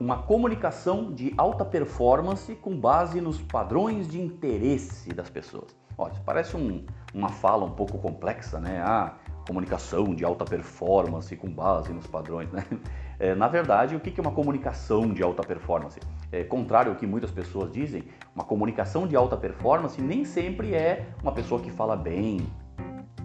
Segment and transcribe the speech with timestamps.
[0.00, 5.76] uma comunicação de alta performance com base nos padrões de interesse das pessoas.
[5.96, 8.80] Olha, parece um, uma fala um pouco complexa, né?
[8.80, 9.16] Ah,
[9.46, 12.64] comunicação de alta performance com base nos padrões, né?
[13.20, 15.98] É, na verdade, o que é uma comunicação de alta performance?
[16.30, 21.04] É, contrário ao que muitas pessoas dizem, uma comunicação de alta performance nem sempre é
[21.20, 22.46] uma pessoa que fala bem,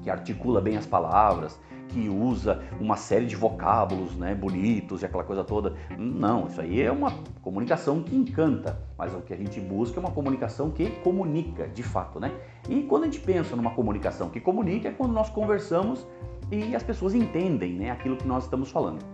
[0.01, 1.59] que articula bem as palavras,
[1.93, 5.75] que usa uma série de vocábulos né, bonitos e aquela coisa toda.
[5.97, 7.11] Não, isso aí é uma
[7.41, 11.83] comunicação que encanta, mas o que a gente busca é uma comunicação que comunica de
[11.83, 12.19] fato.
[12.19, 12.31] Né?
[12.67, 16.05] E quando a gente pensa numa comunicação que comunica, é quando nós conversamos
[16.51, 19.13] e as pessoas entendem né, aquilo que nós estamos falando.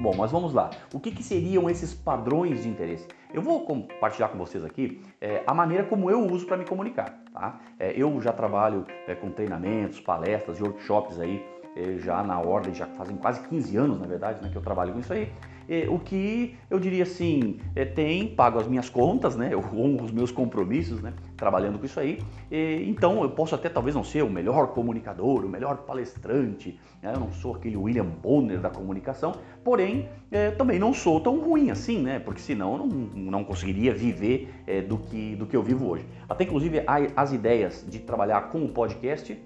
[0.00, 0.70] Bom, mas vamos lá.
[0.92, 3.08] O que, que, seriam esses padrões de interesse?
[3.32, 7.18] Eu vou compartilhar com vocês aqui é, a maneira como eu uso para me comunicar.
[7.32, 7.58] Tá?
[7.78, 11.42] É, eu já trabalho é, com treinamentos, palestras e workshops aí
[11.98, 15.00] já na ordem, já fazem quase 15 anos, na verdade, né, que eu trabalho com
[15.00, 15.30] isso aí.
[15.68, 19.48] É, o que eu diria assim, é, tem, pago as minhas contas, né?
[19.50, 21.12] Eu honro os meus compromissos, né?
[21.36, 22.22] Trabalhando com isso aí.
[22.86, 27.12] então eu posso até talvez não ser o melhor comunicador, o melhor palestrante, né?
[27.14, 29.32] eu não sou aquele William Bonner da comunicação,
[29.64, 32.18] porém é, também não sou tão ruim assim, né?
[32.20, 36.06] Porque senão eu não, não conseguiria viver é, do, que, do que eu vivo hoje.
[36.28, 36.82] Até inclusive
[37.16, 39.36] as ideias de trabalhar com o podcast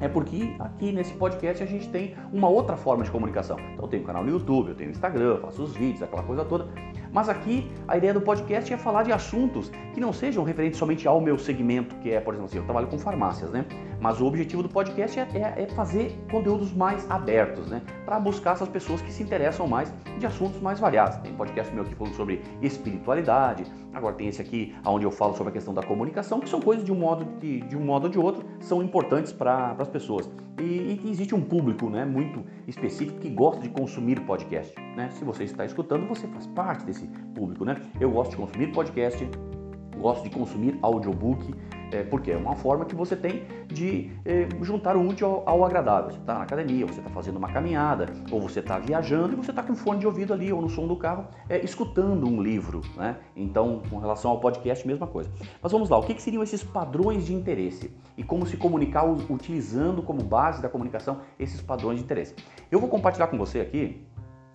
[0.00, 3.58] é porque aqui nesse podcast a gente tem uma outra forma de comunicação.
[3.72, 6.44] Então eu tenho um canal no YouTube, eu tenho Instagram, faço os vídeos, aquela coisa
[6.44, 6.68] toda.
[7.12, 11.08] Mas aqui a ideia do podcast é falar de assuntos que não sejam referentes somente
[11.08, 13.64] ao meu segmento, que é, por exemplo, assim, eu trabalho com farmácias, né?
[14.00, 17.82] Mas o objetivo do podcast é, é, é fazer conteúdos mais abertos, né?
[18.04, 21.16] Para buscar essas pessoas que se interessam mais de assuntos mais variados.
[21.18, 25.50] Tem podcast meu aqui falando sobre espiritualidade, agora tem esse aqui onde eu falo sobre
[25.50, 28.10] a questão da comunicação, que são coisas de um modo, de, de um modo ou
[28.10, 30.30] de outro, são importantes para as pessoas.
[30.60, 34.74] E, e, existe um público né, muito específico que gosta de consumir podcast.
[34.96, 35.08] Né?
[35.10, 36.99] Se você está escutando, você faz parte desse
[37.34, 37.64] público.
[37.64, 37.76] Né?
[38.00, 39.28] Eu gosto de consumir podcast,
[40.00, 41.54] gosto de consumir audiobook,
[41.92, 45.64] é, porque é uma forma que você tem de é, juntar o útil ao, ao
[45.64, 46.10] agradável.
[46.10, 49.50] Você está na academia, você está fazendo uma caminhada, ou você está viajando e você
[49.50, 52.80] está com fone de ouvido ali ou no som do carro, é, escutando um livro.
[52.96, 53.16] Né?
[53.36, 55.30] Então, com relação ao podcast, mesma coisa.
[55.60, 59.04] Mas vamos lá, o que, que seriam esses padrões de interesse e como se comunicar
[59.04, 62.34] utilizando como base da comunicação esses padrões de interesse?
[62.70, 64.06] Eu vou compartilhar com você aqui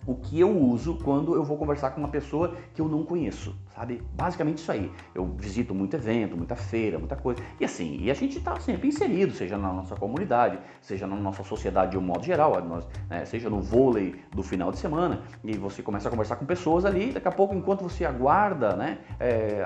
[0.06, 3.56] o que eu uso quando eu vou conversar com uma pessoa que eu não conheço,
[3.74, 4.02] sabe?
[4.14, 4.90] Basicamente isso aí.
[5.14, 7.42] Eu visito muito evento, muita feira, muita coisa.
[7.58, 11.42] E assim, e a gente está sempre inserido, seja na nossa comunidade, seja na nossa
[11.42, 15.56] sociedade de um modo geral, nós, né, seja no vôlei do final de semana, e
[15.56, 19.64] você começa a conversar com pessoas ali, daqui a pouco, enquanto você aguarda, né, é,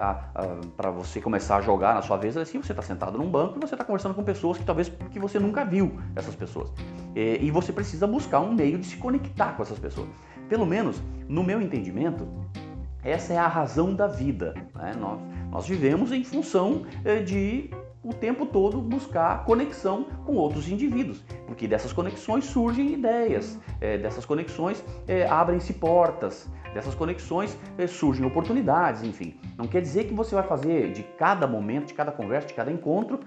[0.77, 3.61] para você começar a jogar na sua vez, assim, você está sentado num banco e
[3.61, 6.72] você está conversando com pessoas que talvez que você nunca viu essas pessoas.
[7.15, 10.09] E, e você precisa buscar um meio de se conectar com essas pessoas.
[10.50, 12.27] Pelo menos, no meu entendimento,
[13.05, 14.53] essa é a razão da vida.
[14.75, 14.93] Né?
[14.99, 17.71] Nós, nós vivemos em função eh, de
[18.03, 24.25] o tempo todo buscar conexão com outros indivíduos, porque dessas conexões surgem ideias, é, dessas
[24.25, 27.56] conexões é, abrem-se portas, dessas conexões
[27.89, 29.39] surgem oportunidades, enfim.
[29.56, 32.72] Não quer dizer que você vai fazer de cada momento, de cada conversa, de cada
[32.72, 33.21] encontro,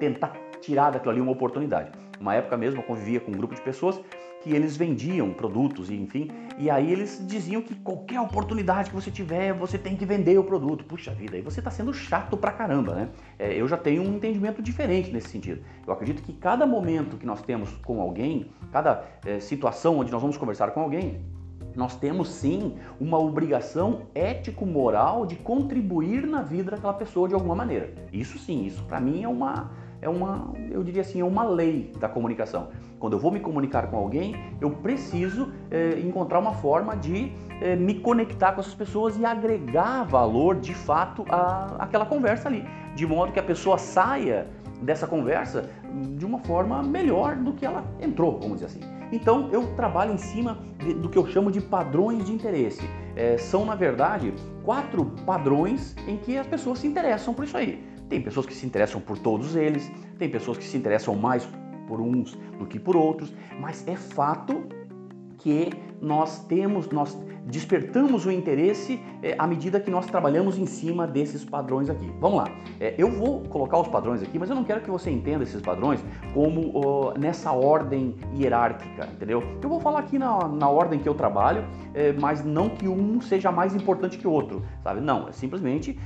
[0.00, 1.92] tentar tirar daquilo ali uma oportunidade.
[2.18, 4.00] Uma época mesmo eu convivia com um grupo de pessoas
[4.44, 6.28] que eles vendiam produtos e enfim,
[6.58, 10.44] e aí eles diziam que qualquer oportunidade que você tiver, você tem que vender o
[10.44, 10.84] produto.
[10.84, 13.08] Puxa vida, aí você está sendo chato pra caramba, né?
[13.38, 15.62] É, eu já tenho um entendimento diferente nesse sentido.
[15.86, 20.20] Eu acredito que cada momento que nós temos com alguém, cada é, situação onde nós
[20.20, 21.24] vamos conversar com alguém,
[21.74, 27.94] nós temos sim uma obrigação ético-moral de contribuir na vida daquela pessoa de alguma maneira.
[28.12, 29.72] Isso sim, isso para mim é uma
[30.04, 32.68] é uma, eu diria assim, é uma lei da comunicação.
[32.98, 37.74] Quando eu vou me comunicar com alguém, eu preciso é, encontrar uma forma de é,
[37.74, 42.64] me conectar com essas pessoas e agregar valor de fato à, àquela conversa ali,
[42.94, 44.46] de modo que a pessoa saia
[44.82, 45.70] dessa conversa
[46.18, 48.80] de uma forma melhor do que ela entrou, vamos dizer assim.
[49.10, 52.82] Então eu trabalho em cima de, do que eu chamo de padrões de interesse.
[53.16, 54.34] É, são, na verdade,
[54.64, 57.94] quatro padrões em que as pessoas se interessam por isso aí.
[58.08, 61.48] Tem pessoas que se interessam por todos eles, tem pessoas que se interessam mais
[61.86, 64.64] por uns do que por outros, mas é fato
[65.38, 65.70] que
[66.00, 71.44] nós temos, nós despertamos o interesse é, à medida que nós trabalhamos em cima desses
[71.44, 72.10] padrões aqui.
[72.18, 72.44] Vamos lá,
[72.80, 75.60] é, eu vou colocar os padrões aqui, mas eu não quero que você entenda esses
[75.60, 76.02] padrões
[76.32, 79.42] como nessa ordem hierárquica, entendeu?
[79.62, 83.20] Eu vou falar aqui na, na ordem que eu trabalho, é, mas não que um
[83.20, 85.00] seja mais importante que o outro, sabe?
[85.00, 85.98] Não, é simplesmente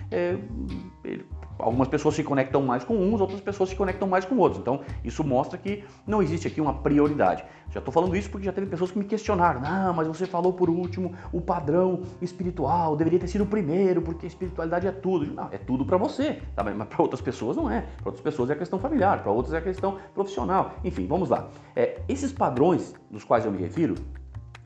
[1.58, 4.60] algumas pessoas se conectam mais com uns, outras pessoas se conectam mais com outros.
[4.60, 7.44] Então, isso mostra que não existe aqui uma prioridade.
[7.70, 9.60] Já estou falando isso porque já teve pessoas que me questionaram.
[9.60, 14.26] Não, mas você falou por último o padrão espiritual, deveria ter sido o primeiro, porque
[14.26, 15.26] espiritualidade é tudo.
[15.34, 16.64] Não, é tudo para você, tá?
[16.64, 17.82] mas para outras pessoas não é.
[17.98, 20.72] Para outras pessoas é a questão familiar, para outras é a questão profissional.
[20.84, 21.48] Enfim, vamos lá.
[21.76, 23.94] É, esses padrões dos quais eu me refiro,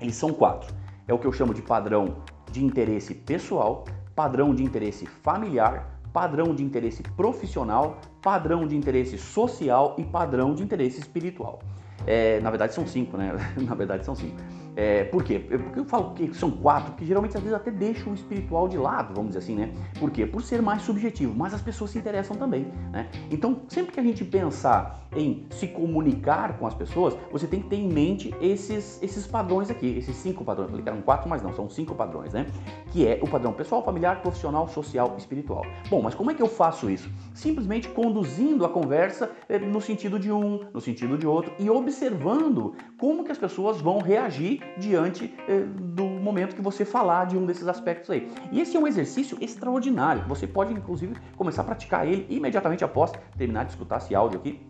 [0.00, 0.72] eles são quatro.
[1.08, 2.18] É o que eu chamo de padrão
[2.50, 3.84] de interesse pessoal,
[4.14, 10.62] padrão de interesse familiar, padrão de interesse profissional, padrão de interesse social e padrão de
[10.62, 11.60] interesse espiritual.
[12.06, 13.32] É, na verdade são cinco, né?
[13.56, 14.36] na verdade são cinco.
[14.74, 15.38] É, por quê?
[15.38, 18.78] Porque eu falo que são quatro, que geralmente às vezes até deixam o espiritual de
[18.78, 19.72] lado, vamos dizer assim, né?
[19.98, 20.24] Por quê?
[20.24, 23.08] Por ser mais subjetivo, mas as pessoas se interessam também, né?
[23.30, 27.68] Então, sempre que a gente pensar em se comunicar com as pessoas, você tem que
[27.68, 30.68] ter em mente esses, esses padrões aqui, esses cinco padrões.
[30.68, 32.46] Eu falei que eram quatro, mas não, são cinco padrões, né?
[32.90, 35.66] Que é o padrão pessoal, familiar, profissional, social, espiritual.
[35.90, 37.10] Bom, mas como é que eu faço isso?
[37.34, 42.74] Simplesmente conduzindo a conversa eh, no sentido de um, no sentido de outro e observando
[42.96, 47.44] como que as pessoas vão reagir diante eh, do momento que você falar de um
[47.44, 48.32] desses aspectos aí.
[48.50, 50.24] E esse é um exercício extraordinário.
[50.26, 54.66] Você pode, inclusive, começar a praticar ele imediatamente após terminar de escutar esse áudio aqui.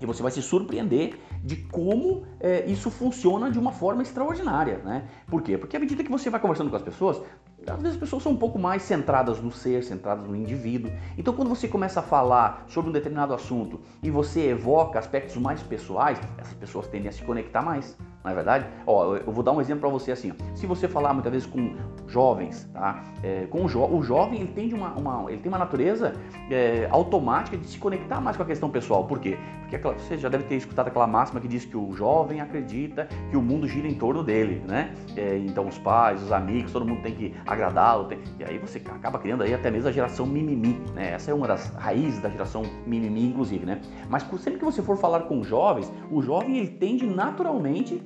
[0.00, 5.04] E você vai se surpreender de como é, isso funciona de uma forma extraordinária, né?
[5.28, 5.56] Por quê?
[5.56, 7.22] Porque à medida que você vai conversando com as pessoas,
[7.66, 10.92] às vezes as pessoas são um pouco mais centradas no ser, centradas no indivíduo.
[11.16, 15.62] Então, quando você começa a falar sobre um determinado assunto e você evoca aspectos mais
[15.62, 18.66] pessoais, essas pessoas tendem a se conectar mais não é verdade?
[18.86, 20.32] Ó, eu vou dar um exemplo para você assim.
[20.32, 20.54] Ó.
[20.54, 21.74] Se você falar muitas vezes com
[22.06, 23.02] jovens, tá?
[23.22, 26.12] É, com o, jo o jovem ele tem uma, uma, ele tem uma natureza
[26.50, 29.04] é, automática de se conectar mais com a questão pessoal.
[29.04, 29.38] Por quê?
[29.62, 33.08] Porque aquela, você já deve ter escutado aquela máxima que diz que o jovem acredita
[33.30, 34.94] que o mundo gira em torno dele, né?
[35.16, 38.04] É, então os pais, os amigos, todo mundo tem que agradá-lo.
[38.04, 38.18] Tem...
[38.38, 41.12] E aí você acaba criando aí até mesmo a geração mimimi, né?
[41.12, 43.80] Essa é uma das raízes da geração mimimi, inclusive, né?
[44.08, 48.02] Mas sempre que você for falar com jovens, o jovem ele tende naturalmente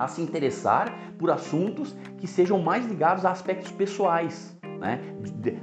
[0.00, 4.98] a se interessar por assuntos que sejam mais ligados a aspectos pessoais né?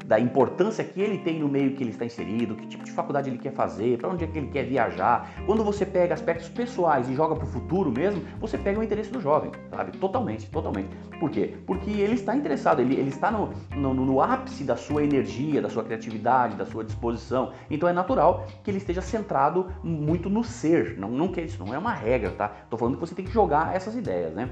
[0.05, 3.29] da importância que ele tem no meio que ele está inserido, que tipo de faculdade
[3.29, 5.31] ele quer fazer, para onde é que ele quer viajar.
[5.45, 9.11] Quando você pega aspectos pessoais e joga para o futuro mesmo, você pega o interesse
[9.11, 9.97] do jovem, sabe?
[9.97, 10.89] Totalmente, totalmente.
[11.19, 11.55] Por quê?
[11.65, 15.69] Porque ele está interessado, ele, ele está no, no, no ápice da sua energia, da
[15.69, 17.51] sua criatividade, da sua disposição.
[17.69, 20.97] Então é natural que ele esteja centrado muito no ser.
[20.97, 22.47] Não, não quer isso, não é uma regra, tá?
[22.69, 24.49] Tô falando que você tem que jogar essas ideias, né?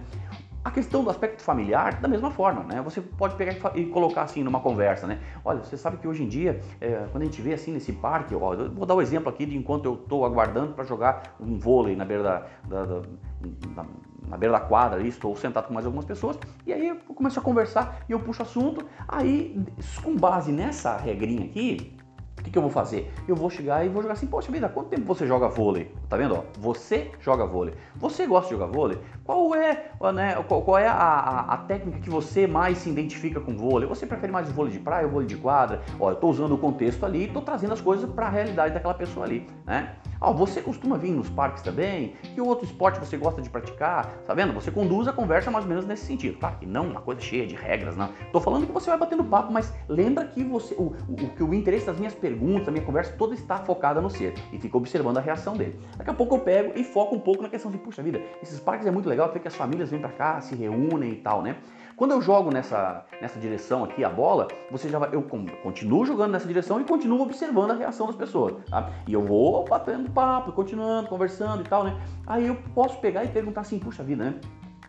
[0.65, 2.81] A questão do aspecto familiar, da mesma forma, né?
[2.81, 5.19] Você pode pegar e colocar assim numa conversa, né?
[5.43, 8.33] Olha, você sabe que hoje em dia, é, quando a gente vê assim nesse parque,
[8.33, 11.55] ó, vou dar o um exemplo aqui de enquanto eu estou aguardando para jogar um
[11.59, 13.01] vôlei na beira da, da, da,
[13.75, 13.85] da
[14.27, 16.35] na beira da quadra ali, estou sentado com mais algumas pessoas,
[16.65, 19.63] e aí eu começo a conversar e eu puxo assunto, aí
[20.03, 21.95] com base nessa regrinha aqui,
[22.45, 23.11] que, que eu vou fazer?
[23.27, 25.91] Eu vou chegar e vou jogar assim, poxa vida, quanto tempo você joga vôlei?
[26.07, 26.35] Tá vendo?
[26.35, 27.73] Ó, você joga vôlei.
[27.95, 28.99] Você gosta de jogar vôlei?
[29.23, 33.41] Qual é, né, qual, qual é a, a, a, técnica que você mais se identifica
[33.41, 33.89] com vôlei?
[33.89, 35.81] Você prefere mais o vôlei de praia ou vôlei de quadra?
[35.99, 38.73] Ó, eu tô usando o contexto ali e tô trazendo as coisas para a realidade
[38.73, 39.95] daquela pessoa ali, né?
[40.25, 42.15] Ó, você costuma vir nos parques também?
[42.33, 44.07] Que outro esporte você gosta de praticar?
[44.25, 44.53] Tá vendo?
[44.53, 46.39] Você conduz a conversa mais ou menos nesse sentido.
[46.39, 48.09] Claro que não uma coisa cheia de regras, não.
[48.31, 51.53] Tô falando que você vai batendo papo, mas lembra que você, o, o, que o
[51.53, 55.17] interesse das minhas perguntas, da minha conversa toda está focada no ser e fica observando
[55.17, 55.79] a reação dele.
[55.95, 58.59] Daqui a pouco eu pego e foco um pouco na questão de, puxa vida, esses
[58.59, 61.43] parques é muito legal, ver que as famílias vêm para cá, se reúnem e tal,
[61.43, 61.55] né?
[61.95, 65.21] Quando eu jogo nessa, nessa direção aqui a bola, você já vai, eu
[65.63, 68.89] continuo jogando nessa direção e continuo observando a reação das pessoas, tá?
[69.07, 72.01] E eu vou batendo papo, continuando, conversando e tal, né?
[72.25, 74.39] Aí eu posso pegar e perguntar assim, puxa vida, né?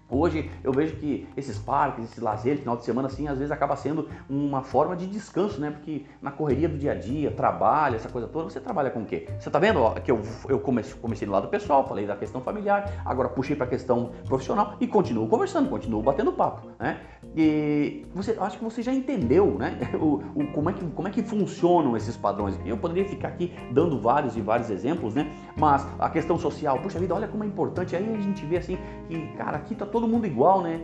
[0.09, 3.75] Hoje eu vejo que esses parques, esse lazer, final de semana, assim, às vezes acaba
[3.75, 5.73] sendo uma forma de descanso, né?
[5.73, 9.05] Porque na correria do dia a dia, trabalho, essa coisa toda, você trabalha com o
[9.05, 9.29] quê?
[9.41, 12.41] Você tá vendo ó, que eu, eu comecei, comecei no lado pessoal, falei da questão
[12.41, 17.01] familiar, agora puxei para a questão profissional e continuo conversando, continuo batendo papo, né?
[17.37, 19.79] E você, acho que você já entendeu, né?
[20.07, 22.59] O, o, como, é que, como é que funcionam esses padrões.
[22.65, 25.33] Eu poderia ficar aqui dando vários e vários exemplos, né?
[25.57, 27.97] Mas a questão social, puxa vida, olha como é importante.
[27.97, 28.79] Aí a gente vê assim
[29.09, 30.83] que, cara, aqui tá todo mundo igual, né?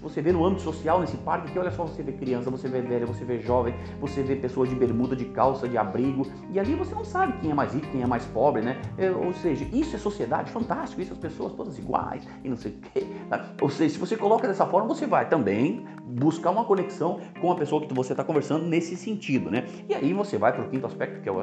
[0.00, 2.80] Você vê no âmbito social, nesse parque, que olha só, você vê criança, você vê
[2.80, 6.74] velha, você vê jovem, você vê pessoas de bermuda, de calça, de abrigo, e ali
[6.74, 8.80] você não sabe quem é mais rico, quem é mais pobre, né?
[8.98, 12.72] É, ou seja, isso é sociedade, fantástico, isso as pessoas todas iguais e não sei
[12.72, 13.06] o quê.
[13.28, 13.46] Tá?
[13.60, 15.61] Ou seja, se você coloca dessa forma, você vai também
[16.04, 19.64] buscar uma conexão com a pessoa que você está conversando nesse sentido, né?
[19.88, 21.40] E aí você vai para o quinto aspecto, que é o,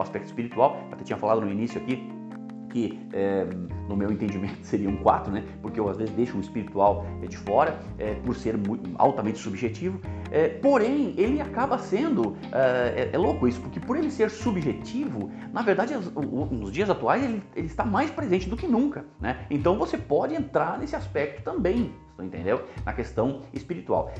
[0.00, 2.08] aspecto espiritual, até tinha falado no início aqui,
[2.70, 3.46] que é,
[3.88, 5.44] no meu entendimento seriam quatro, né?
[5.60, 9.38] Porque eu às vezes deixo o espiritual é, de fora é, por ser muito, altamente
[9.38, 10.00] subjetivo.
[10.30, 15.62] É, porém, ele acaba sendo é, é, louco isso, porque por ele ser subjetivo, na
[15.62, 19.44] verdade, nos dias atuais ele, ele, está mais presente do que nunca, né?
[19.50, 21.92] Então você pode entrar nesse aspecto também,
[22.24, 22.64] entendeu?
[22.84, 24.12] Na questão espiritual.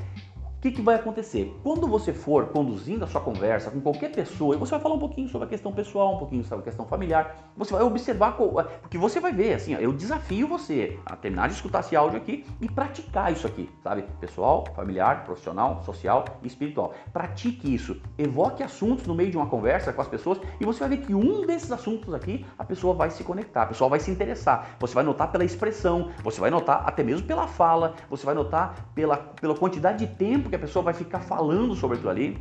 [0.61, 1.51] O que, que, vai acontecer?
[1.63, 4.99] Quando você for conduzindo a sua conversa com qualquer pessoa, e você vai falar um
[4.99, 8.37] pouquinho sobre a questão pessoal, um pouquinho sobre a questão familiar, você vai observar,
[8.79, 12.45] porque você vai ver, assim, eu desafio você a terminar de escutar esse áudio aqui
[12.61, 14.03] e praticar isso aqui, sabe?
[14.19, 16.93] Pessoal, familiar, profissional, social e espiritual.
[17.11, 20.89] Pratique isso, evoque assuntos no meio de uma conversa com as pessoas e você vai
[20.89, 24.11] ver que um desses assuntos aqui a pessoa vai se conectar, a pessoa vai se
[24.11, 24.77] interessar.
[24.79, 28.91] Você vai notar pela expressão, você vai notar até mesmo pela fala, você vai notar
[28.93, 32.37] pela, pela quantidade de tempo que a pessoa vai ficar falando sobre aquilo ali.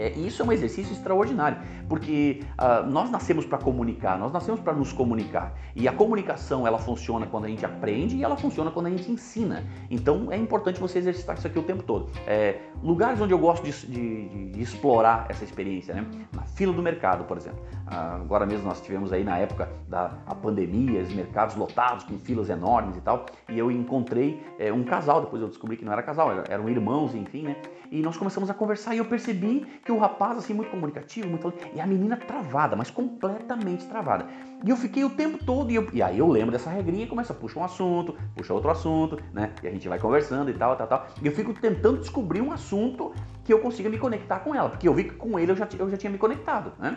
[0.00, 4.72] É, isso é um exercício extraordinário, porque uh, nós nascemos para comunicar, nós nascemos para
[4.72, 5.52] nos comunicar.
[5.76, 9.12] E a comunicação ela funciona quando a gente aprende e ela funciona quando a gente
[9.12, 9.62] ensina.
[9.90, 12.08] Então é importante você exercitar isso aqui o tempo todo.
[12.26, 16.06] É, lugares onde eu gosto de, de, de, explorar essa experiência, né?
[16.32, 17.60] na fila do mercado, por exemplo.
[17.86, 20.08] Uh, agora mesmo nós tivemos aí na época da
[20.40, 25.20] pandemia, os mercados lotados com filas enormes e tal, e eu encontrei é, um casal,
[25.20, 27.56] depois eu descobri que não era casal, eram irmãos, enfim, né?
[27.90, 31.52] E nós começamos a conversar e eu percebi que o rapaz, assim, muito comunicativo, muito...
[31.74, 34.26] e a menina travada, mas completamente travada.
[34.64, 35.88] E eu fiquei o tempo todo, e, eu...
[35.92, 39.52] e aí eu lembro dessa regrinha e começa, puxa um assunto, puxa outro assunto, né?
[39.62, 41.06] E a gente vai conversando e tal, tal, tal.
[41.22, 43.12] E eu fico tentando descobrir um assunto
[43.44, 45.68] que eu consiga me conectar com ela, porque eu vi que com ele eu já,
[45.78, 46.96] eu já tinha me conectado, né?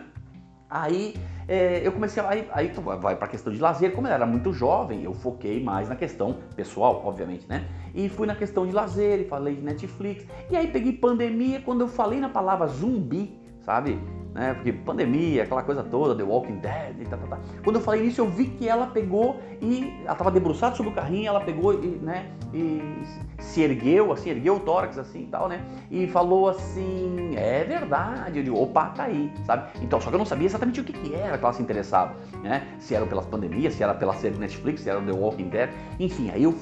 [0.74, 1.13] Aí
[1.48, 2.24] é, eu comecei.
[2.24, 3.94] Aí, aí vai para a questão de lazer.
[3.94, 7.68] Como eu era muito jovem, eu foquei mais na questão pessoal, obviamente, né?
[7.94, 10.25] E fui na questão de lazer e falei de Netflix.
[10.50, 14.00] E aí peguei pandemia quando eu falei na palavra zumbi, sabe?
[14.33, 14.53] Né?
[14.53, 17.39] Porque pandemia, aquela coisa toda, The Walking Dead e tal, tal, tal.
[17.63, 20.95] Quando eu falei isso, eu vi que ela pegou e ela estava debruçada sobre o
[20.95, 22.81] carrinho, ela pegou e, né, e
[23.39, 25.63] se ergueu, assim, ergueu o tórax assim e tal, né?
[25.91, 29.69] E falou assim, é verdade, eu digo, opa, tá aí, sabe?
[29.81, 32.15] Então, só que eu não sabia exatamente o que, que era que ela se interessava,
[32.41, 32.67] né?
[32.79, 36.31] Se era pelas pandemias, se era pela série Netflix, se era The Walking Dead, enfim,
[36.31, 36.55] aí eu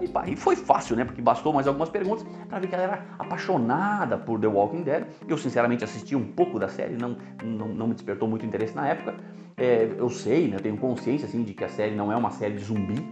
[0.00, 1.04] e aí foi fácil, né?
[1.04, 5.04] Porque bastou mais algumas perguntas para ver que ela era apaixonada por The Walking Dead.
[5.28, 8.86] Eu, sinceramente, assisti um pouco da série, não, não, não me despertou muito interesse na
[8.86, 9.14] época.
[9.56, 10.56] É, eu sei, né?
[10.56, 13.04] Eu tenho consciência, assim, de que a série não é uma série de zumbi,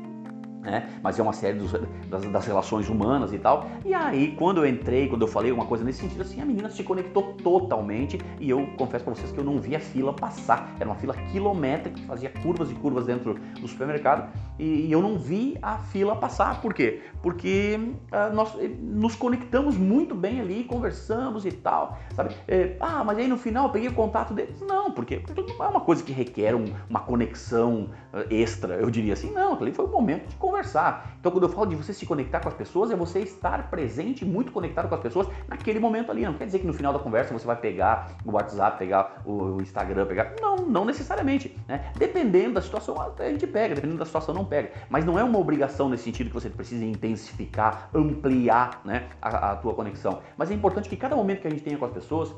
[0.66, 0.90] né?
[1.02, 1.72] Mas é uma série dos,
[2.08, 3.68] das, das, relações humanas e tal.
[3.84, 6.68] E aí, quando eu entrei, quando eu falei uma coisa nesse sentido, assim, a menina
[6.68, 10.74] se conectou totalmente e eu confesso para vocês que eu não vi a fila passar.
[10.78, 15.00] Era uma fila quilométrica que fazia curvas e curvas dentro do supermercado e, e eu
[15.00, 16.60] não vi a fila passar.
[16.60, 17.02] Por quê?
[17.22, 22.34] Porque uh, nós eh, nos conectamos muito bem ali, conversamos e tal, sabe?
[22.48, 24.60] É, ah, mas aí no final eu peguei o contato deles.
[24.60, 25.22] Não, porque
[25.58, 29.30] não é uma coisa que requer um, uma conexão uh, extra, eu diria assim.
[29.32, 31.16] Não, ali foi um momento de conversa conversar.
[31.20, 34.24] Então, quando eu falo de você se conectar com as pessoas, é você estar presente,
[34.24, 36.24] muito conectado com as pessoas naquele momento ali.
[36.24, 39.60] Não quer dizer que no final da conversa você vai pegar o WhatsApp, pegar o
[39.60, 40.34] Instagram, pegar.
[40.40, 41.54] Não, não necessariamente.
[41.68, 41.92] Né?
[41.96, 44.70] Dependendo da situação, a gente pega, dependendo da situação, não pega.
[44.88, 49.56] Mas não é uma obrigação nesse sentido que você precisa intensificar, ampliar né, a, a
[49.56, 50.20] tua conexão.
[50.36, 52.34] Mas é importante que cada momento que a gente tenha com as pessoas,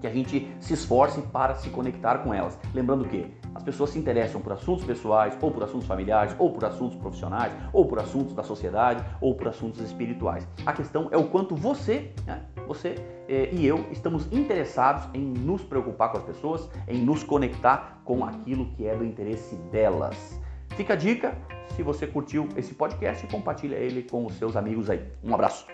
[0.00, 2.58] que a gente se esforce para se conectar com elas.
[2.74, 6.64] Lembrando que as pessoas se interessam por assuntos pessoais, ou por assuntos familiares, ou por
[6.64, 10.46] assuntos profissionais, ou por assuntos da sociedade, ou por assuntos espirituais.
[10.64, 12.94] A questão é o quanto você, né, você
[13.28, 18.24] eh, e eu estamos interessados em nos preocupar com as pessoas, em nos conectar com
[18.24, 20.40] aquilo que é do interesse delas.
[20.76, 21.36] Fica a dica,
[21.76, 25.02] se você curtiu esse podcast, compartilha ele com os seus amigos aí.
[25.22, 25.66] Um abraço.